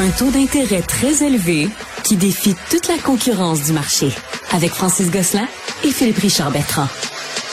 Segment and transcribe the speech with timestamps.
[0.00, 1.68] Un taux d'intérêt très élevé
[2.04, 4.10] qui défie toute la concurrence du marché.
[4.50, 5.46] Avec Francis Gosselin
[5.84, 6.88] et Philippe Richard Bertrand.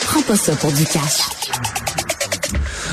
[0.06, 1.77] Prends pas ça pour du cash.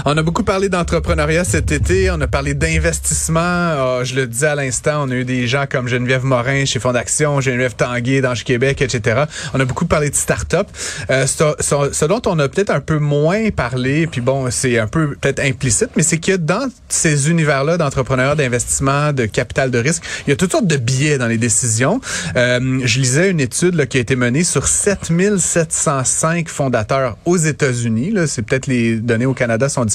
[0.08, 2.12] On a beaucoup parlé d'entrepreneuriat cet été.
[2.12, 3.40] On a parlé d'investissement.
[3.40, 6.80] Ah, je le disais à l'instant, on a eu des gens comme Geneviève Morin chez
[6.80, 9.24] Fondation, Geneviève Tanguay dans Québec, etc.
[9.56, 10.68] On a beaucoup parlé de start-up.
[11.10, 11.44] Euh, ce,
[11.92, 15.40] ce, dont on a peut-être un peu moins parlé, puis bon, c'est un peu peut-être
[15.40, 20.34] implicite, mais c'est que dans ces univers-là d'entrepreneuriat, d'investissement, de capital de risque, il y
[20.34, 22.00] a toutes sortes de biais dans les décisions.
[22.36, 28.14] Euh, je lisais une étude là, qui a été menée sur 7705 fondateurs aux États-Unis.
[28.28, 29.95] C'est peut-être les données au Canada sont.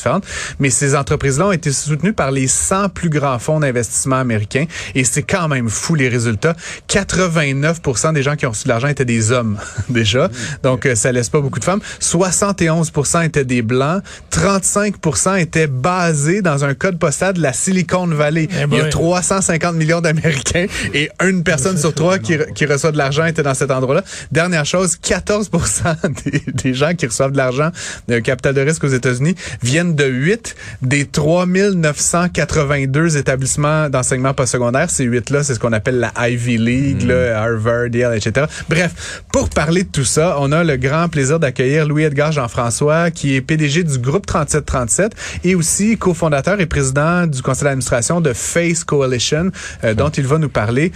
[0.58, 4.66] Mais ces entreprises-là ont été soutenues par les 100 plus grands fonds d'investissement américains.
[4.94, 6.54] Et c'est quand même fou les résultats.
[6.88, 9.58] 89% des gens qui ont reçu de l'argent étaient des hommes
[9.88, 10.28] déjà.
[10.62, 11.80] Donc, euh, ça laisse pas beaucoup de femmes.
[12.00, 14.02] 71% étaient des blancs.
[14.32, 18.48] 35% étaient basés dans un code postal de la Silicon Valley.
[18.52, 22.92] Eh Il y a 350 millions d'Américains et une personne sur trois qui, qui reçoit
[22.92, 24.02] de l'argent était dans cet endroit-là.
[24.32, 25.50] Dernière chose, 14
[26.24, 27.70] des, des gens qui reçoivent de l'argent
[28.08, 34.90] de capital de risque aux États-Unis viennent de 8 des 3982 établissements d'enseignement postsecondaire.
[34.90, 37.34] Ces 8-là, c'est ce qu'on appelle la Ivy League, mm.
[37.34, 38.46] Harvard, Yale, etc.
[38.68, 43.34] Bref, pour parler de tout ça, on a le grand plaisir d'accueillir Louis-Edgar Jean-François, qui
[43.34, 45.12] est PDG du groupe 3737
[45.44, 49.50] et aussi cofondateur et président du conseil d'administration de Face Coalition,
[49.84, 50.92] euh, dont il va nous parler.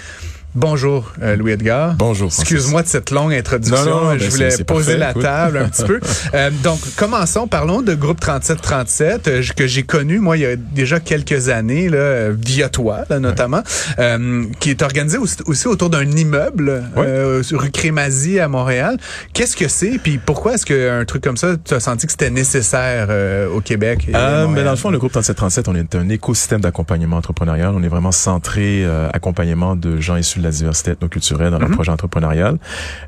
[0.57, 1.95] Bonjour, euh, Louis-Edgar.
[1.95, 2.29] Bonjour.
[2.29, 3.85] Excuse-moi de cette longue introduction.
[3.87, 6.01] Non, non, je ben, voulais poser la table un petit peu.
[6.35, 7.47] Euh, donc, commençons.
[7.47, 11.89] Parlons de groupe 3737 euh, que j'ai connu, moi, il y a déjà quelques années,
[11.89, 13.63] là, via toi, là, notamment,
[13.99, 18.97] euh, qui est organisé aussi, autour d'un immeuble rue Crémazie à Montréal.
[19.33, 19.99] Qu'est-ce que c'est?
[20.03, 23.09] Puis pourquoi est-ce qu'un truc comme ça, tu as senti que c'était nécessaire
[23.55, 24.07] au Québec?
[24.09, 27.73] mais ben, dans le fond, le groupe 3737, on est un écosystème d'accompagnement entrepreneurial.
[27.77, 31.75] On est vraiment centré accompagnement de gens issus la diversité ethnoculturelle dans le mhm.
[31.75, 32.59] projet entrepreneurial.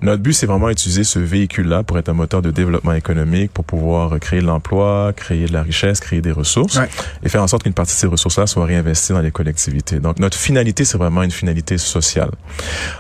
[0.02, 3.64] Notre but, c'est vraiment utiliser ce véhicule-là pour être un moteur de développement économique, pour
[3.64, 6.78] pouvoir créer de l'emploi, créer de la richesse, créer des ressources
[7.22, 10.00] et faire en sorte qu'une partie de ces ressources-là soit réinvestie dans les collectivités.
[10.00, 12.30] Donc, notre finalité, c'est vraiment une finalité sociale.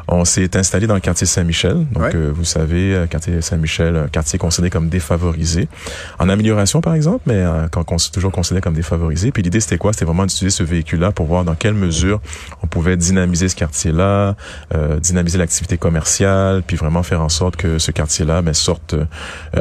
[0.08, 1.86] On s'est installé dans le quartier Saint-Michel.
[1.92, 5.68] Donc, euh, vous savez, euh, quartier Saint-Michel, un quartier considéré comme défavorisé.
[6.18, 9.30] En amélioration, par exemple, mais euh, quand on toujours considéré comme défavorisé.
[9.32, 9.92] Puis l'idée, c'était quoi?
[9.92, 12.20] C'était vraiment d'utiliser ce véhicule-là pour voir dans quelle mesure
[12.62, 14.25] on pouvait dynamiser ce quartier-là,
[14.74, 19.04] euh, dynamiser l'activité commerciale, puis vraiment faire en sorte que ce quartier-là ben, sorte, euh,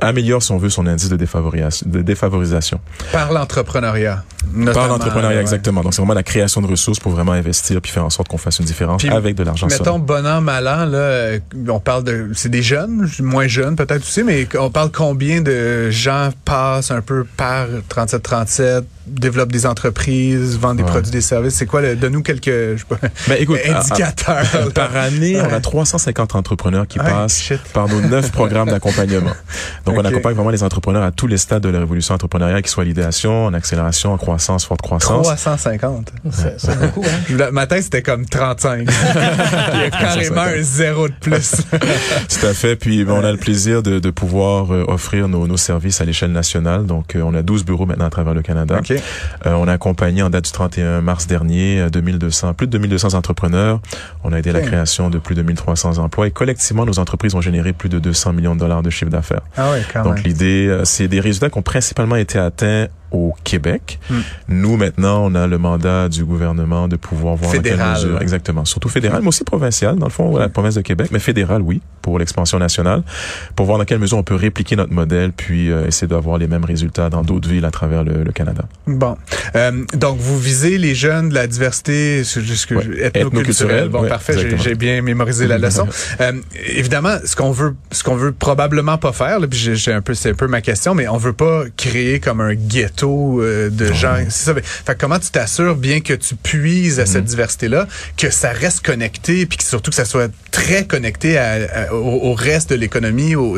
[0.02, 1.90] améliore, si on veut, son indice de défavorisation.
[1.90, 2.80] De défavorisation.
[3.12, 4.24] Par l'entrepreneuriat.
[4.74, 5.82] Par l'entrepreneuriat, exactement.
[5.82, 8.38] Donc, c'est vraiment la création de ressources pour vraiment investir puis faire en sorte qu'on
[8.38, 12.04] fasse une différence avec de l'argent Mettons, bon an, mal an, là, euh, on parle
[12.04, 12.30] de...
[12.34, 17.02] C'est des jeunes, moins jeunes peut-être aussi, mais on parle combien de gens passent un
[17.02, 21.56] peu par 37-37, développent des entreprises, vendent des produits, des services.
[21.56, 24.72] C'est quoi, le, donne-nous quelques je sais pas, ben, écoute, indicateurs.
[24.74, 29.32] par année, on a 350 entrepreneurs qui passent par nos neuf programmes d'accompagnement.
[29.86, 32.70] Donc, on accompagne vraiment les entrepreneurs à tous les stades de la révolution entrepreneuriale, qui
[32.70, 35.24] soit l'idéation, en accélération, en croissance, forte croissance.
[35.24, 36.12] 350.
[36.30, 37.20] C'est beaucoup, hein?
[37.30, 38.88] Le matin, c'était comme 35.
[39.74, 41.56] Il y a carrément un zéro de plus.
[41.72, 42.76] Tout à fait.
[42.76, 46.06] Puis, ben, on a le plaisir de, de pouvoir euh, offrir nos, nos services à
[46.06, 46.86] l'échelle nationale.
[46.86, 48.80] Donc, euh, on a 12 bureaux maintenant à travers le Canada.
[49.46, 53.80] Euh, on a accompagné en date du 31 mars dernier 2200, plus de 2200 entrepreneurs.
[54.24, 57.36] On a aidé à la création de plus de 1300 emplois et collectivement, nos entreprises
[57.36, 59.42] ont généré plus de 200 millions de dollars de chiffre d'affaires.
[59.58, 64.00] Ah quand Donc l'idée, c'est des résultats qui ont principalement été atteints au Québec.
[64.10, 64.20] Hmm.
[64.50, 67.80] Nous, maintenant, on a le mandat du gouvernement de pouvoir voir fédéral.
[67.80, 70.82] dans quelle mesure, exactement, surtout fédéral, mais aussi provincial, dans le fond, la province de
[70.82, 73.04] Québec, mais fédéral, oui, pour l'expansion nationale,
[73.56, 76.48] pour voir dans quelle mesure on peut répliquer notre modèle, puis euh, essayer d'avoir les
[76.48, 78.66] mêmes résultats dans d'autres villes à travers le, le Canada.
[78.88, 79.18] Bon,
[79.56, 82.22] euh, donc vous visez les jeunes de la diversité
[82.72, 83.12] ouais.
[83.14, 83.90] ethnoculturelle.
[83.90, 85.88] Bon, parfait, j'ai bien mémorisé la leçon.
[86.22, 86.34] euh,
[86.68, 90.14] évidemment, ce qu'on veut, ce qu'on veut probablement pas faire, là, puis j'ai un peu,
[90.14, 92.56] c'est un peu ma question, mais on veut pas créer comme un
[93.04, 94.18] euh, de gens.
[94.30, 94.54] C'est ça.
[94.54, 97.30] Fait, comment tu t'assures, bien que tu puises à cette mhm.
[97.30, 97.88] diversité-là,
[98.18, 101.40] que ça reste connecté, puis surtout que ça soit très connecté
[101.92, 103.58] au, reste de l'économie, aux,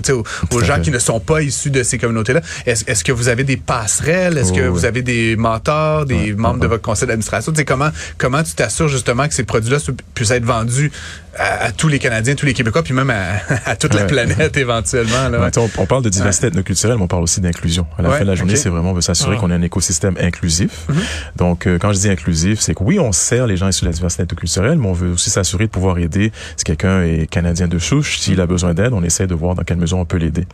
[0.52, 2.42] aux, gens qui ne sont pas issus de ces communautés-là?
[2.66, 4.38] Est-ce que vous avez des passerelles?
[4.38, 7.54] Est-ce que vous avez des mentors, des membres de votre conseil d'administration?
[7.66, 9.78] Comment, comment tu t'assures justement que ces produits-là
[10.14, 10.92] puissent être vendus
[11.40, 15.30] à, tous les Canadiens, tous les Québécois, puis même à, toute la planète éventuellement.
[15.30, 17.86] Là, on, parle de diversité ethnoculturelle, mais on parle aussi d'inclusion.
[17.98, 19.40] À la fin de la journée, c'est vraiment on veut s'assurer s'assurer Ah.
[19.42, 20.86] qu'on ait un écosystème inclusif.
[20.90, 20.96] Mhm.
[21.36, 23.90] Donc, euh, quand je dis inclusif, c'est que oui, on sert les gens issus de
[23.90, 27.68] la diversité culturelle, mais on veut aussi s'assurer de pouvoir aider si quelqu'un est canadien
[27.68, 30.18] de souche, s'il a besoin d'aide, on essaie de voir dans quelle mesure on peut
[30.18, 30.46] l'aider.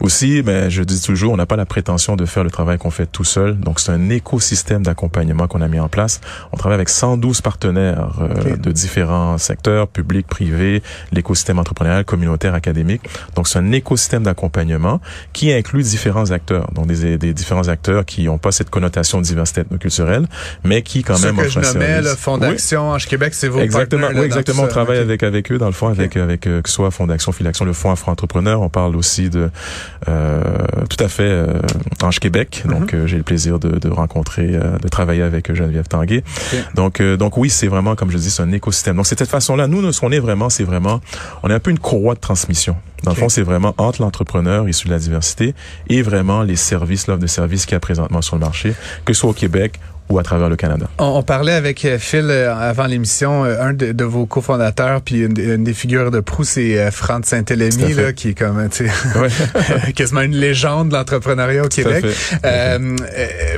[0.00, 2.90] Aussi, ben, je dis toujours, on n'a pas la prétention de faire le travail qu'on
[2.90, 3.58] fait tout seul.
[3.58, 6.20] Donc, c'est un écosystème d'accompagnement qu'on a mis en place.
[6.52, 10.82] On travaille avec 112 partenaires euh, de différents secteurs, publics, privés,
[11.12, 13.02] l'écosystème entrepreneurial, communautaire, académique.
[13.34, 15.00] Donc, c'est un écosystème d'accompagnement
[15.32, 16.70] qui inclut différents acteurs.
[16.72, 20.26] Donc, des, des différents acteurs qui n'ont pas cette connotation de diversité ethnoculturelle,
[20.64, 22.40] mais qui quand Ce même que offrent je nommais, le Fonds Oui.
[22.40, 24.64] d'action Ange Québec, c'est vos Exactement, oui, exactement.
[24.64, 27.30] On travaille avec avec eux dans le fond, avec avec euh, que ce soit Fondation
[27.32, 28.60] Filaction, le Fonds Afro-Entrepreneur.
[28.60, 29.48] On parle aussi de
[30.08, 30.42] euh,
[30.88, 31.46] tout à fait euh,
[32.02, 32.62] Ange Québec.
[32.64, 32.72] Mhm.
[32.72, 36.24] Donc euh, j'ai le plaisir de, de rencontrer, euh, de travailler avec Geneviève Tanguay.
[36.52, 36.58] Ok.
[36.74, 38.96] Donc euh, donc oui, c'est vraiment comme je dis, c'est un écosystème.
[38.96, 41.00] Donc c'est cette façon-là, nous, ce qu'on est vraiment, c'est vraiment,
[41.42, 42.76] on est un peu une courroie de transmission.
[43.02, 45.54] Dans le fond, c'est vraiment entre l'entrepreneur issu de la diversité
[45.88, 48.74] et vraiment les services, l'offre de services qu'il y a présentement sur le marché,
[49.04, 49.80] que ce soit au Québec
[50.10, 50.86] ou à travers le Canada.
[50.98, 55.00] On, on parlait avec euh, Phil euh, avant l'émission, euh, un de, de vos cofondateurs,
[55.02, 58.86] puis une, une des figures de proue, c'est euh, Franck là, qui est comme, tu
[58.86, 62.04] sais, Ouais, quasiment une légende de l'entrepreneuriat au tout Québec.
[62.44, 62.96] Euh,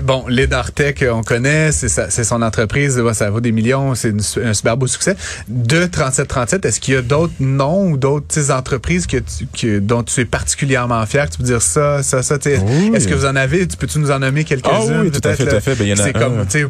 [0.02, 4.12] bon, Ledartech, on connaît, c'est son entreprise, ça vaut des millions, c'est
[4.44, 5.16] un super beau succès.
[5.48, 10.02] De 3737, est-ce qu'il y a d'autres noms ou d'autres entreprises que tu, que, dont
[10.02, 11.26] tu es particulièrement fier?
[11.26, 12.38] que Tu peux dire ça, ça, ça.
[12.40, 12.92] sais, Oui.
[12.94, 13.66] Est-ce que vous en avez?
[13.66, 14.72] Tu peux-tu nous en nommer quelques-unes?
[14.74, 15.74] Ah oui, tout à fait, tout à fait.
[15.74, 16.20] Ben, il y en a C'est un.
[16.20, 16.60] comme, tu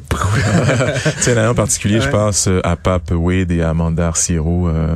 [1.22, 4.94] sais, Tu en particulier, je pense euh, à Pape Wade et à Amanda Arciero euh,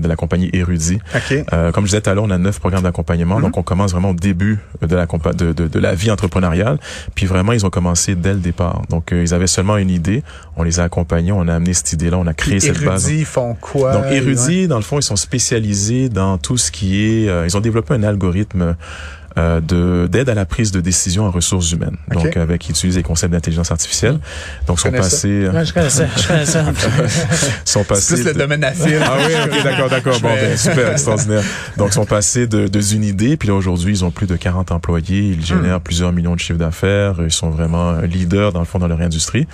[0.00, 0.98] de la compagnie Érudit.
[1.14, 1.44] OK.
[1.52, 3.42] Euh, comme je disais tout à l'heure, on a neuf programmes d'accompagnement, Mhm.
[3.42, 6.78] donc on commence vraiment au début de la, de, de, de la vie entrepreneuriale.
[7.14, 8.82] Puis vraiment, ils ont commencé dès le départ.
[8.90, 10.22] Donc, euh, ils avaient seulement une idée,
[10.56, 13.08] on les a accompagnés, on a amené cette idée-là, on a créé cette base.
[13.08, 13.92] Érudits font quoi?
[13.92, 14.16] Donc, Ouais?
[14.16, 17.28] érudits, dans le fond, ils sont spécialisés dans tout ce qui est...
[17.28, 18.76] euh, ils ont développé un algorithme
[19.38, 21.96] euh, de d'aide à la prise de décision en ressources humaines.
[22.14, 22.24] Ok.
[22.24, 24.18] Donc, avec ils utilisent les concepts d'intelligence artificielle.
[24.66, 24.96] Donc, sont ça.
[24.98, 25.48] passés...
[25.48, 26.06] Ouais, je connais ça.
[26.16, 26.64] Je connais ça.
[27.64, 28.98] sont C'est passés plus le de- domaine à Phil.
[29.02, 30.20] ah oui, ok, d'accord, d'accord.
[30.20, 31.42] Bon, ben, super, extraordinaire.
[31.76, 34.34] Donc, ils sont passés de, de une idée, puis là, aujourd'hui, ils ont plus de
[34.36, 38.60] 40 employés, ils génèrent plusieurs millions de chiffres d'affaires, ils sont vraiment un leader, dans
[38.60, 39.46] le fond, dans leur industrie.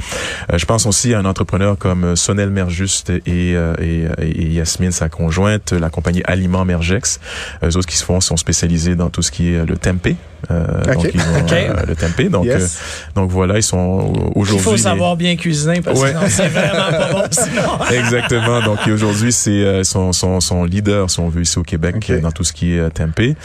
[0.53, 4.49] Euh, je pense aussi à un entrepreneur comme euh, Sonel Merjuste et, euh, et, et
[4.53, 7.19] Yasmine, sa conjointe, la compagnie Aliments Mergex.
[7.65, 10.17] Eux autres qui se font, sont spécialisés dans tout ce qui est euh, le.
[10.51, 10.95] Euh, Ok.
[10.95, 11.53] Donc, ils ont Ok.
[11.53, 12.29] euh, le tempeh.
[12.29, 12.79] Donc, Yes.
[12.79, 14.63] euh, donc voilà, ils sont euh, Il aujourd'hui...
[14.65, 16.11] faut les- savoir bien cuisiner parce que Ouais.
[16.13, 17.99] sinon, c'est vraiment pas bon sinon.
[17.99, 18.61] Exactement.
[18.63, 22.31] Donc aujourd'hui, c'est euh, son, son, son leader, si on veut, ici au Québec, dans
[22.33, 23.37] tout ce qui est euh, tempeh.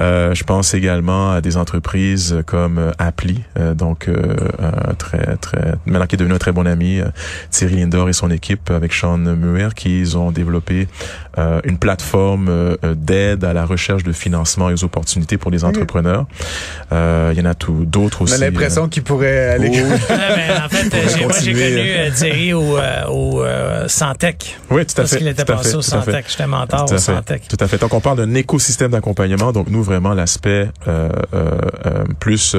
[0.00, 4.34] Euh, je pense également à des entreprises comme euh, Appli, euh, donc euh,
[4.98, 7.06] très très maintenant qui est devenu un très bon ami, euh,
[7.50, 10.88] Thierry Lindor et son équipe avec Sean Muir, qui ils ont développé
[11.38, 16.26] euh, une plateforme d'aide à la recherche de financement et aux opportunités pour les entrepreneurs.
[16.92, 18.34] Euh, il y en a tout d'autres On aussi.
[18.34, 19.70] a l'impression qu'il pourrait aller.
[19.80, 23.42] euh, Ouais, mais en fait, euh, j'ai, moi, j'ai connu euh, Thierry au, euh, au
[23.44, 24.58] euh, Santec.
[24.70, 25.18] Oui, tout à Parce fait.
[25.18, 26.10] qu'il était tout à passé fait, au tout à fait.
[26.10, 26.24] Santec.
[26.28, 26.98] J'étais mentor au.
[26.98, 27.42] Santec.
[27.48, 27.78] Tout à fait.
[27.80, 29.52] Donc, on parle d'un écosystème d'accompagnement.
[29.52, 31.50] Donc, nous, vraiment, l'aspect euh, euh,
[31.86, 32.56] euh, plus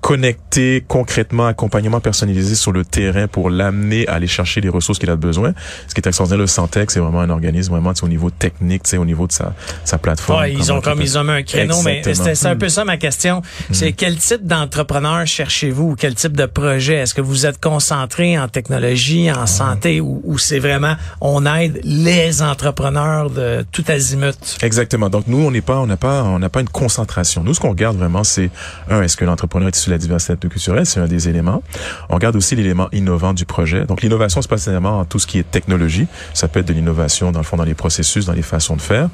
[0.00, 5.10] connecté, concrètement, accompagnement personnalisé sur le terrain pour l'amener à aller chercher les ressources qu'il
[5.10, 5.52] a besoin.
[5.86, 8.90] Ce qui est extraordinaire, le Santec, c'est vraiment un organisme vraiment au niveau technique, tu
[8.90, 9.54] sais, au niveau de sa,
[9.84, 10.40] sa plateforme.
[10.40, 12.34] Ouais, ils ont comme ils ont mis un créneau, mais Exactement.
[12.34, 13.42] c'est un peu ça ma question.
[13.72, 16.94] C'est quel type d'entrepreneur cherchez-vous ou quel type de projet?
[16.94, 21.80] Est-ce que vous êtes concentré en technologie, en santé ou, ou c'est vraiment on aide
[21.84, 24.36] les entrepreneurs de tout azimut?
[24.62, 25.08] Exactement.
[25.10, 27.42] Donc nous, on n'est pas, on n'a pas, on n'a pas une concentration.
[27.44, 28.50] Nous, ce qu'on regarde vraiment, c'est
[28.88, 31.62] un, est-ce que l'entrepreneur est la diversité culturelle, c'est un des éléments.
[32.08, 33.84] On regarde aussi l'élément innovant du projet.
[33.84, 36.06] Donc l'innovation, c'est pas en tout ce qui est technologie.
[36.34, 38.82] Ça peut être de l'innovation dans le fond, dans les processus, dans les façons de
[38.82, 39.08] faire.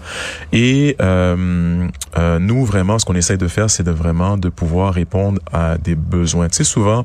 [0.53, 1.87] Et euh,
[2.19, 5.79] euh, nous, vraiment, ce qu'on essaye de faire, c'est de vraiment de pouvoir répondre à
[5.79, 6.49] des besoins.
[6.49, 7.05] Tu sais, souvent.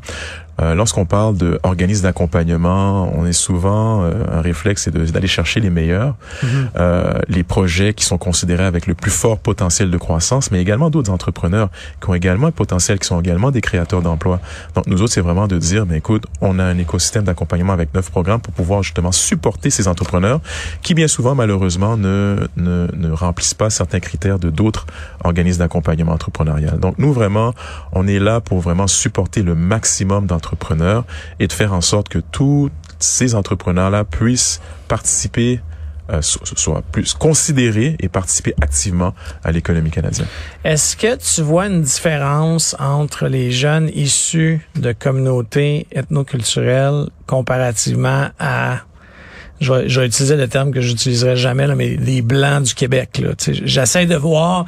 [0.62, 5.70] Euh, Lorsqu'on parle d'organismes d'accompagnement, on est souvent euh, un réflexe, c'est d'aller chercher les
[5.70, 6.16] meilleurs,
[6.78, 10.90] euh, les projets qui sont considérés avec le plus fort potentiel de croissance, mais également
[10.90, 11.70] d'autres entrepreneurs
[12.02, 14.40] qui ont également un potentiel, qui sont également des créateurs d'emplois.
[14.76, 17.94] Donc nous autres, c'est vraiment de dire, mais écoute, on a un écosystème d'accompagnement avec
[17.94, 20.40] neuf programmes pour pouvoir justement supporter ces entrepreneurs
[20.82, 24.86] qui bien souvent malheureusement ne, ne, ne remplissent pas certains critères de d'autres
[25.24, 26.80] organismes d'accompagnement entrepreneurial.
[26.80, 27.54] Donc nous vraiment,
[27.92, 30.49] on est là pour vraiment supporter le maximum d'entrepreneurs
[31.40, 35.60] et de faire en sorte que tous ces entrepreneurs-là puissent participer
[36.12, 39.14] euh, so- so- soit plus considérés et participer activement
[39.44, 40.26] à l'économie canadienne.
[40.64, 48.80] Est-ce que tu vois une différence entre les jeunes issus de communautés ethnoculturelles comparativement à
[49.62, 52.74] je vais, je vais utiliser le terme que j'utiliserai jamais, là, mais les blancs du
[52.74, 53.22] Québec.
[53.22, 53.30] Là,
[53.64, 54.66] j'essaie de voir.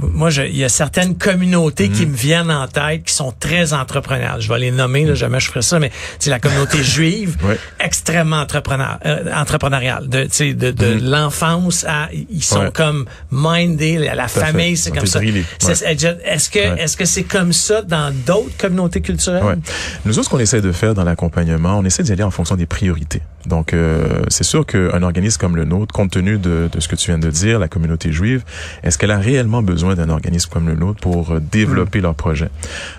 [0.00, 4.40] Moi, il y a certaines communautés qui me viennent en tête qui sont très entrepreneuriales.
[4.40, 7.36] Je vais les nommer, là, jamais je ferai ça, mais c'est la communauté juive,
[7.80, 10.08] extrêmement entrepreneur, euh, entrepreneuriale.
[10.08, 11.10] De, de, de mm.
[11.10, 15.20] l'enfance à, ils sont comme minded, la famille, c'est comme ça.
[15.22, 19.58] Est-ce que est-ce que c'est comme ça dans d'autres communautés culturelles?
[20.04, 22.56] Nous autres, ce qu'on essaie de faire dans l'accompagnement, on essaie d'y aller en fonction
[22.56, 23.22] des priorités.
[23.46, 26.96] Donc, euh, c'est sûr qu'un organisme comme le nôtre, compte tenu de, de, ce que
[26.96, 28.44] tu viens de dire, la communauté juive,
[28.82, 32.02] est-ce qu'elle a réellement besoin d'un organisme comme le nôtre pour euh, développer mm.
[32.02, 32.50] leur projet?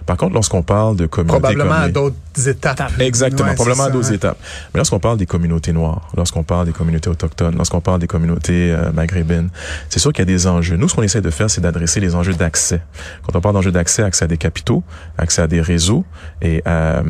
[0.05, 2.91] Par contre, lorsqu'on parle de communautés Probablement à d'autres étapes.
[2.99, 4.37] Exactement, probablement à d'autres étapes.
[4.73, 8.71] Mais lorsqu'on parle des communautés noires, lorsqu'on parle des communautés autochtones, lorsqu'on parle des communautés
[8.71, 9.49] euh, maghrébines,
[9.89, 10.77] c'est sûr qu'il y a des enjeux.
[10.77, 12.81] Nous, ce qu'on essaie de faire, c'est d'adresser les enjeux d'accès.
[13.25, 14.83] Quand on parle d'enjeux d'accès, accès à des capitaux,
[15.17, 16.05] accès à des réseaux
[16.41, 17.01] et euh,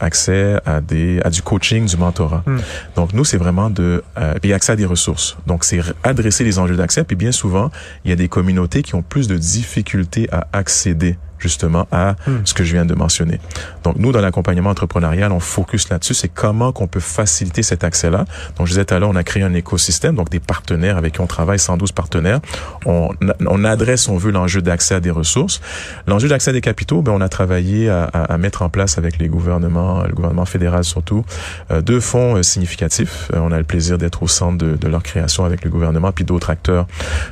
[0.00, 2.42] accès à des à du coaching, du mentorat.
[2.46, 2.58] Hmm.
[2.96, 5.36] Donc nous, c'est vraiment de euh, et accès à des ressources.
[5.46, 7.04] Donc c'est adresser les enjeux d'accès.
[7.04, 7.70] Puis bien souvent,
[8.04, 12.40] il y a des communautés qui ont plus de difficultés à accéder justement à hmm.
[12.44, 13.40] ce que je viens de mentionner.
[13.84, 18.24] Donc nous dans l'accompagnement entrepreneurial, on focus là-dessus, c'est comment qu'on peut faciliter cet accès-là.
[18.56, 21.14] Donc je disais tout à l'heure, on a créé un écosystème, donc des partenaires avec
[21.14, 22.40] qui on travaille, 112 partenaires.
[22.86, 23.10] On,
[23.46, 25.60] on adresse, on veut l'enjeu d'accès à des ressources.
[26.06, 28.98] L'enjeu d'accès à des capitaux, ben on a travaillé à, à, à, mettre en place
[28.98, 31.24] avec les gouvernements, le gouvernement fédéral surtout,
[31.70, 33.30] euh, deux fonds euh, significatifs.
[33.34, 36.12] Euh, on a le plaisir d'être au centre de, de, leur création avec le gouvernement
[36.12, 36.86] puis d'autres acteurs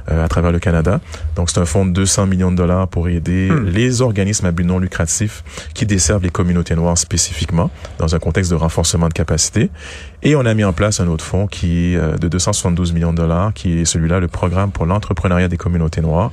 [0.07, 1.01] à travers le Canada.
[1.37, 3.67] Donc c'est un fonds de 200 millions de dollars pour aider hmm.
[3.67, 5.43] les organismes à but non lucratif
[5.75, 9.71] qui desservent les communautés noires spécifiquement dans un contexte de renforcement de capacité.
[10.23, 13.13] Et on a mis en place un autre fonds qui est euh, de 272 millions
[13.13, 16.33] de dollars, qui est celui-là, le programme pour l'entrepreneuriat des communautés noires,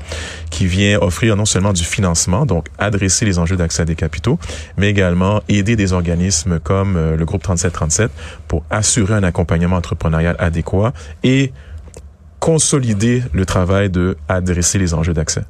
[0.49, 4.39] qui vient offrir non seulement du financement, donc adresser les enjeux d'accès à des capitaux,
[4.77, 8.11] mais également aider des organismes comme euh, le groupe 3737
[8.47, 10.93] pour assurer un accompagnement entrepreneurial adéquat
[11.23, 11.51] et
[12.43, 15.43] consolider le travail de adresser les enjeux d'accès.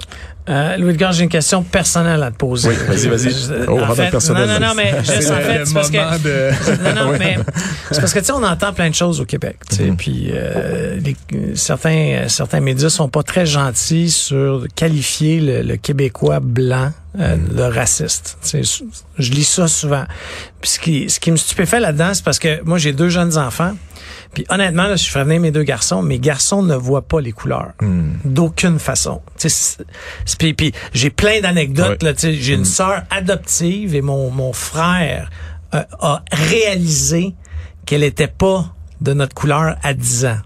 [0.48, 2.70] Euh, Louis Edgar, j'ai une question personnelle à te poser.
[2.70, 3.66] Oui, vas-y, vas-y.
[3.68, 4.48] Oh, en fait, personnel.
[4.48, 6.84] Non, non, non, mais juste en fait, c'est parce que de...
[6.84, 7.38] non, non, mais
[7.90, 9.96] c'est parce que tu sais, on entend plein de choses au Québec, tu sais, mm-hmm.
[9.96, 11.16] puis euh, les,
[11.56, 17.56] certains certains médias sont pas très gentils sur qualifier le, le Québécois blanc euh, mm.
[17.56, 18.38] de raciste.
[18.44, 18.86] Tu sais,
[19.18, 20.04] je lis ça souvent.
[20.62, 23.36] Puis ce qui ce qui me stupéfait là-dedans, c'est parce que moi j'ai deux jeunes
[23.40, 23.74] enfants.
[24.34, 27.32] Puis honnêtement, là, je ferais venir mes deux garçons, mes garçons ne voient pas les
[27.32, 28.14] couleurs hmm.
[28.26, 29.22] d'aucune façon.
[30.40, 32.02] Puis, puis j'ai plein d'anecdotes.
[32.02, 32.14] là.
[32.18, 32.66] J'ai une hmm.
[32.66, 35.30] sœur adoptive et mon, mon frère
[35.74, 37.36] euh, a réalisé
[37.86, 40.40] qu'elle était pas de notre couleur à 10 ans.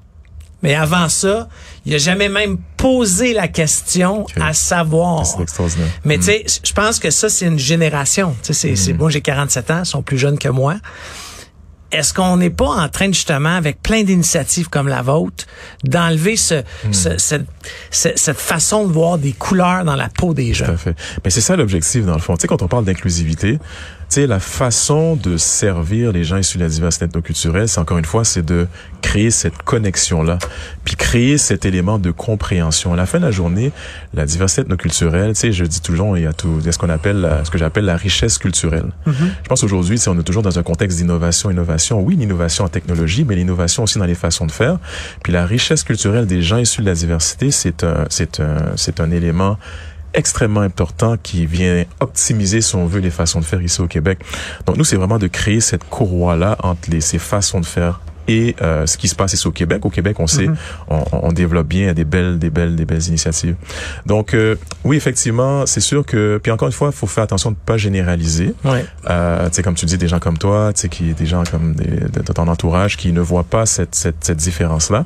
[0.63, 1.47] Mais avant ça,
[1.85, 5.23] il a jamais même posé la question à savoir.
[6.03, 6.65] Mais tu sais, hmm.
[6.65, 8.35] je pense que ça, c'est une génération.
[8.43, 10.75] Tu sais, c'est, moi, j'ai 47 ans, ils sont plus jeunes que moi
[11.91, 15.45] est-ce qu'on n'est pas en train justement, avec plein d'initiatives comme la vôtre,
[15.83, 17.17] d'enlever ce, hmm.
[17.91, 20.65] cette, façon de voir des couleurs dans la peau des gens?
[20.65, 20.95] Tout à fait.
[21.23, 22.35] Mais c'est ça l'objectif dans le fond.
[22.35, 23.59] Tu sais, quand on parle d'inclusivité,
[24.09, 27.97] tu sais, la façon de servir les gens issus de la diversité ethnoculturelle, c'est encore
[27.97, 28.67] une fois, c'est de
[29.01, 30.39] créer cette connexion-là,
[30.85, 32.93] puis créer cet élément de compréhension.
[32.93, 33.71] À la fin de la journée,
[34.13, 36.71] la diversité ethnoculturelle, tu sais, je dis toujours, il y a tout, il y a
[36.71, 38.91] ce qu'on appelle, ce que j'appelle la richesse culturelle.
[39.05, 39.13] Mm-hmm.
[39.43, 43.25] Je pense aujourd'hui, on est toujours dans un contexte d'innovation, innovation, oui, l'innovation en technologie,
[43.25, 44.79] mais l'innovation aussi dans les façons de faire.
[45.21, 49.01] Puis la richesse culturelle des gens issus de la diversité, c'est un, c'est un, c'est
[49.01, 49.57] un élément
[50.13, 54.19] extrêmement important qui vient optimiser, si on veut, les façons de faire ici au Québec.
[54.65, 58.55] Donc nous, c'est vraiment de créer cette courroie-là entre les, ces façons de faire et
[58.61, 59.85] euh, ce qui se passe ici au Québec.
[59.85, 60.57] Au Québec, on sait, mhm.
[60.89, 63.55] on, on, développe bien des belles, des belles, des belles initiatives.
[64.05, 67.57] Donc euh, oui, effectivement, c'est sûr que puis encore une fois, faut faire attention de
[67.57, 68.53] pas généraliser.
[68.63, 68.85] Ouais.
[69.09, 71.43] Euh, tu sais, comme tu dis, des gens comme toi, tu sais, qui des gens
[71.49, 75.05] comme des, de, ton entourage qui ne voient pas cette cette, cette différence là.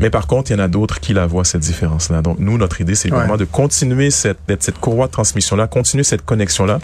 [0.00, 2.22] Mais par contre, il y en a d'autres qui la voient cette différence là.
[2.22, 6.04] Donc nous, notre idée, c'est vraiment de continuer cette cette courroie de transmission là, continuer
[6.04, 6.78] cette connexion là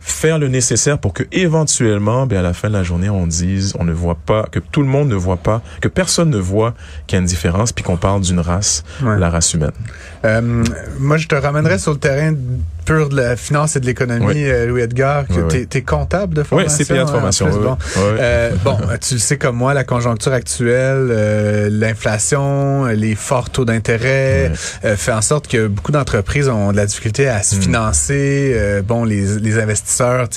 [0.00, 3.74] faire le nécessaire pour que éventuellement, ben à la fin de la journée, on dise,
[3.78, 6.74] on ne voit pas, que tout le monde ne voit pas, que personne ne voit
[7.06, 9.72] qu'il y a une différence, puis qu'on parle d'une race, la race humaine.
[10.24, 10.64] Euh,
[10.98, 12.34] moi, je te ramènerais sur le terrain
[12.84, 16.42] pur de la finance et de l'économie, euh, Louis Edgar, que tu es, comptable de
[16.42, 16.76] formation.
[16.78, 17.48] Oui, CPA de formation.
[17.48, 23.50] bon, euh, bon, tu le sais comme moi, la conjoncture actuelle, euh, l'inflation, les forts
[23.50, 27.60] taux d'intérêt, fait en sorte que beaucoup d'entreprises ont de la difficulté à se hmm.
[27.60, 28.82] financer.
[28.86, 30.28] bon, les, les investisseurs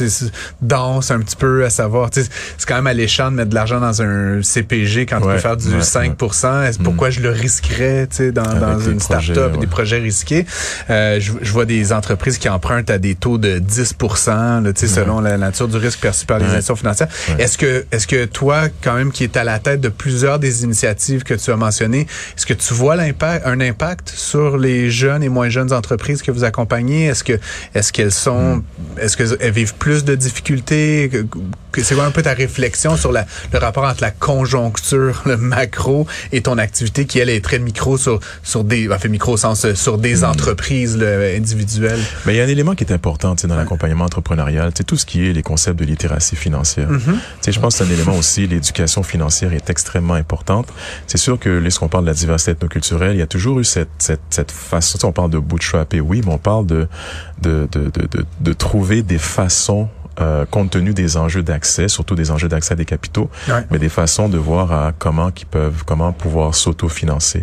[0.62, 2.30] dansent un petit peu à savoir, c'est
[2.68, 5.82] quand même alléchant de mettre de l'argent dans un CPG quand tu peux faire du
[5.82, 6.16] 5
[6.68, 10.46] Est-ce Pourquoi je le risquerais dans, dans une start-up, des projets risqués?
[10.90, 15.22] je, je vois des entreprises entreprises qui empruntent à des taux de 10 là, selon
[15.22, 17.08] la nature du risque perçu par les institutions financières.
[17.40, 20.64] Est-ce que, est-ce que toi, quand même, qui est à la tête de plusieurs des
[20.64, 25.24] initiatives que tu as mentionnées, est-ce que tu vois l'impact, un impact sur les jeunes
[25.24, 27.06] et moins jeunes entreprises que vous accompagnez?
[27.06, 27.40] Est-ce que,
[27.74, 28.64] est-ce qu'elles sont, hmm.
[29.00, 31.10] est-ce qu'elles vivent plus de difficultés?
[31.82, 36.08] C'est quoi un peu ta réflexion sur la, le rapport entre la conjoncture, le macro
[36.32, 39.66] et ton activité qui, elle, est très micro sur, sur des, fait micro au sens,
[39.66, 40.26] euh, sur des hmm.
[40.26, 42.00] entreprises individuelles?
[42.26, 45.06] Mais il y a un élément qui est important, dans l'accompagnement entrepreneurial, c'est tout ce
[45.06, 46.90] qui est les concepts de littératie financière.
[46.90, 47.52] Mm-hmm.
[47.52, 50.68] Je pense que c'est un élément aussi, l'éducation financière est extrêmement importante.
[51.08, 53.90] C'est sûr que lorsqu'on parle de la diversité ethnoculturelle, il y a toujours eu cette,
[53.98, 56.88] cette, cette façon, on parle de bootstrap et oui, mais on parle de,
[57.42, 59.90] de, de, de, de trouver des façons
[60.20, 63.30] euh, compte tenu des enjeux d'accès, surtout des enjeux d'accès à des capitaux,
[63.72, 67.42] mais des façons de voir à comment qui peuvent, comment pouvoir s'autofinancer.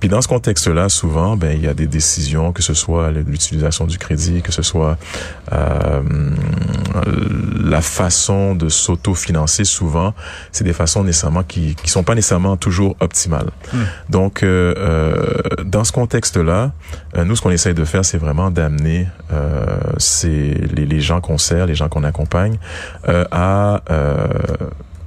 [0.00, 3.86] Puis dans ce contexte-là, souvent, ben il y a des décisions, que ce soit l'utilisation
[3.86, 4.96] du crédit, que ce soit
[5.52, 6.00] euh,
[7.64, 9.64] la façon de s'autofinancer.
[9.64, 10.14] Souvent,
[10.52, 13.50] c'est des façons nécessairement qui qui sont pas nécessairement toujours optimales.
[13.72, 13.78] Hmm.
[14.08, 16.72] Donc euh, euh, dans ce contexte-là,
[17.16, 19.06] euh, nous ce qu'on essaye de faire, c'est vraiment d'amener
[19.98, 22.58] c'est les, les gens qu'on sert, les gens qu'on accompagne,
[23.08, 24.28] euh, à euh,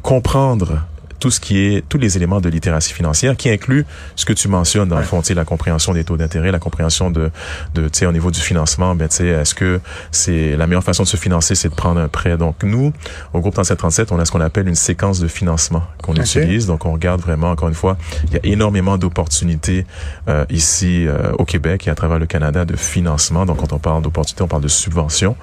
[0.01, 0.79] comprendre
[1.21, 3.85] tout ce qui est tous les éléments de littératie financière qui inclut
[4.15, 7.31] ce que tu mentionnes dans le fond, la compréhension des taux d'intérêt, la compréhension de
[7.75, 9.79] de tu sais au niveau du financement, ben tu sais est-ce que
[10.11, 12.37] c'est la meilleure façon de se financer c'est de prendre un prêt.
[12.37, 12.91] Donc nous
[13.33, 16.65] au groupe 3737, on a ce qu'on appelle une séquence de financement qu'on utilise.
[16.65, 19.85] Donc on regarde vraiment encore une fois, il y a énormément d'opportunités
[20.27, 23.45] euh, ici euh, au Québec et à travers le Canada de financement.
[23.45, 25.35] Donc quand on parle d'opportunités, on parle de subventions.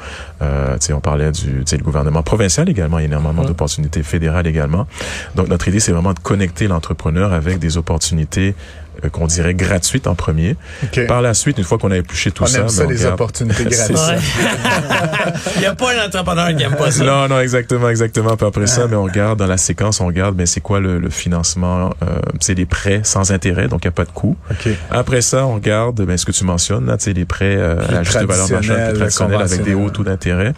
[0.42, 3.08] Euh, tu sais on parlait du tu sais le gouvernement provincial également, il y a
[3.08, 4.86] énormément d'opportunités fédérales également.
[5.36, 8.54] Donc notre l'idée, c'est vraiment de connecter l'entrepreneur avec des opportunités
[9.04, 10.56] euh, qu'on dirait gratuite en premier.
[11.06, 13.06] Par la suite, une fois qu'on a épluché tout on ça, aime ça, ben, les
[13.06, 13.98] opportunités gratuites.
[15.56, 17.04] Il n'y a pas un entrepreneur qui aime pas ça.
[17.04, 18.36] Non, non, exactement, exactement.
[18.36, 20.80] Puis après ça, mais ben, on regarde dans la séquence, on regarde, ben c'est quoi
[20.80, 24.10] le, le financement euh, C'est des prêts sans intérêt, donc il n'y a pas de
[24.10, 24.36] coût.
[24.90, 28.02] Après ça, on regarde, ben ce que tu mentionnes, là, c'est les prêts euh, à
[28.02, 30.52] juste valeur d'achat traditionnels avec des hauts taux d'intérêt.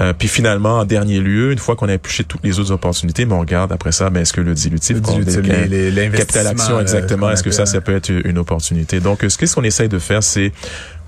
[0.00, 3.24] Euh, puis finalement, en dernier lieu, une fois qu'on a épluché toutes les autres opportunités,
[3.24, 6.80] mais on regarde après ça, ben est-ce que le dilutif, le dilutif les, capital action,
[6.80, 8.98] exactement, est-ce que ça, ça peut être une opportunité.
[8.98, 10.52] Donc, ce qu'est-ce qu'on essaye de faire, c'est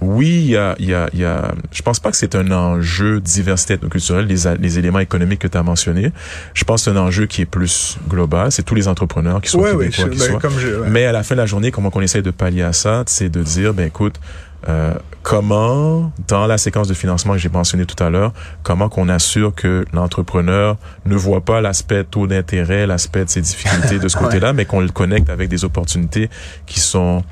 [0.01, 3.21] oui, il y a, y, a, y a, je pense pas que c'est un enjeu
[3.21, 6.13] diversité ethnoculturelle, les, les éléments économiques que tu as mentionnés.
[6.55, 8.53] Je pense que c'est un enjeu qui est plus global.
[8.53, 10.87] C'est tous les entrepreneurs qui sont québécois, qui ben, soient.
[10.89, 13.29] Mais à la fin de la journée, comment on essaye de pallier à ça, c'est
[13.29, 14.15] de dire, ben écoute,
[14.69, 19.09] euh, comment, dans la séquence de financement que j'ai mentionné tout à l'heure, comment qu'on
[19.09, 24.17] assure que l'entrepreneur ne voit pas l'aspect taux d'intérêt, l'aspect de ses difficultés de ce
[24.19, 26.31] côté-là, mais qu'on le connecte avec des opportunités
[26.67, 27.23] qui sont,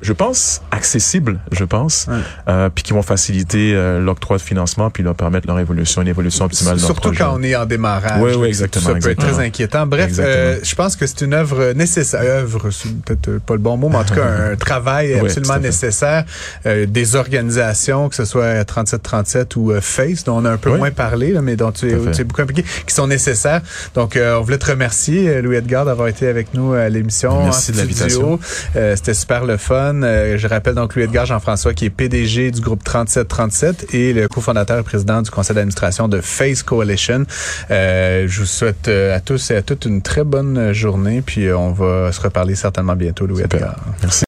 [0.00, 2.08] je pense, accessibles, je pense,
[2.48, 6.08] euh, puis qui vont faciliter euh, l'octroi de financement, puis leur permettre leur évolution, une
[6.08, 6.78] évolution optimale.
[6.80, 8.20] Surtout quand on est en démarrage.
[8.20, 8.86] Oui, oui, exactement.
[8.86, 9.86] Ça peut être très inquiétant.
[9.86, 13.76] Bref, euh, je pense que c'est une œuvre nécessaire, œuvre, c'est peut-être pas le bon
[13.76, 16.24] mot, mais en tout cas un travail absolument nécessaire
[16.64, 20.90] des organisations, que ce soit 3737 ou euh, Face, dont on a un peu moins
[20.90, 23.60] parlé, là, mais dont tu es, beaucoup impliqué, qui sont nécessaires.
[23.94, 27.44] Donc, euh, on voulait te remercier, euh, Louis Edgar, d'avoir été avec nous à l'émission.
[27.44, 28.38] Merci de l'invitation.
[28.74, 30.00] C'était super le fun.
[30.02, 34.78] je rappelle donc Louis Edgar Jean-François, qui est PDG du groupe 3737 et le cofondateur
[34.78, 37.24] et président du conseil d'administration de Face Coalition.
[37.70, 42.12] je vous souhaite à tous et à toutes une très bonne journée, puis on va
[42.12, 43.76] se reparler certainement bientôt, Louis Edgar.
[44.02, 44.24] Merci.